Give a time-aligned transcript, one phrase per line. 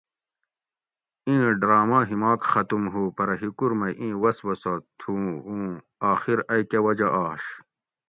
[1.25, 5.13] اِیں ڈرامہ ہیماک ختُم ہُو پرہ ھیکور مئ اِیں وسوسہ تھُو
[5.47, 5.69] اُوں
[6.09, 7.43] اۤخر ائ کہ وجہ آش